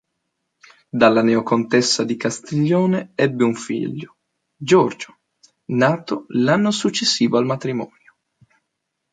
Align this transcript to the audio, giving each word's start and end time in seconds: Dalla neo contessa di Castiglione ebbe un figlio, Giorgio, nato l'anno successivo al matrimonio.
Dalla 0.91 1.21
neo 1.21 1.43
contessa 1.43 2.03
di 2.03 2.17
Castiglione 2.17 3.11
ebbe 3.13 3.43
un 3.43 3.53
figlio, 3.53 4.15
Giorgio, 4.57 5.19
nato 5.73 6.25
l'anno 6.29 6.71
successivo 6.71 7.37
al 7.37 7.45
matrimonio. 7.45 8.15